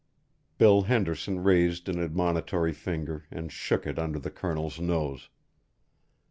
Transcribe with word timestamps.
Bill 0.57 0.81
Henderson 0.81 1.43
raised 1.43 1.87
an 1.87 1.99
admonitory 2.01 2.73
finger 2.73 3.25
and 3.29 3.51
shook 3.51 3.85
it 3.85 3.99
under 3.99 4.17
the 4.17 4.31
Colonel's 4.31 4.79
nose. 4.81 5.29